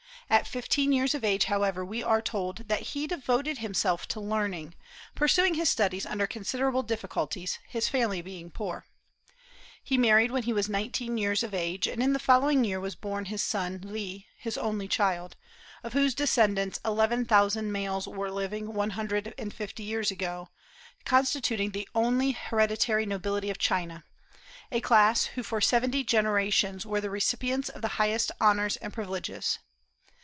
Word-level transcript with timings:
At 0.31 0.47
fifteen 0.47 0.93
years 0.93 1.13
of 1.13 1.25
age, 1.25 1.43
however, 1.45 1.83
we 1.83 2.01
are 2.01 2.21
told 2.21 2.69
that 2.69 2.95
he 2.95 3.05
devoted 3.05 3.57
himself 3.57 4.07
to 4.07 4.21
learning, 4.21 4.75
pursuing 5.13 5.55
his 5.55 5.67
studies 5.67 6.05
under 6.05 6.25
considerable 6.25 6.83
difficulties, 6.83 7.59
his 7.67 7.89
family 7.89 8.21
being 8.21 8.49
poor. 8.49 8.85
He 9.83 9.97
married 9.97 10.31
when 10.31 10.43
he 10.43 10.53
was 10.53 10.69
nineteen 10.69 11.17
years 11.17 11.43
of 11.43 11.53
age; 11.53 11.85
and 11.85 12.01
in 12.01 12.13
the 12.13 12.17
following 12.19 12.63
year 12.63 12.79
was 12.79 12.95
born 12.95 13.25
his 13.25 13.43
son 13.43 13.81
Le, 13.83 14.19
his 14.37 14.57
only 14.57 14.87
child, 14.87 15.35
of 15.83 15.91
whose 15.91 16.15
descendants 16.15 16.79
eleven 16.85 17.25
thousand 17.25 17.73
males 17.73 18.07
were 18.07 18.31
living 18.31 18.71
one 18.73 18.91
hundred 18.91 19.33
and 19.37 19.53
fifty 19.53 19.83
years 19.83 20.11
ago, 20.11 20.47
constituting 21.03 21.71
the 21.71 21.89
only 21.93 22.31
hereditary 22.31 23.05
nobility 23.05 23.49
of 23.49 23.57
China, 23.57 24.05
a 24.71 24.79
class 24.79 25.25
who 25.25 25.43
for 25.43 25.59
seventy 25.59 26.05
generations 26.05 26.85
were 26.85 27.01
the 27.01 27.09
recipients 27.09 27.67
of 27.67 27.81
the 27.81 27.89
highest 27.99 28.31
honors 28.39 28.77
and 28.77 28.93
privileges. 28.93 29.59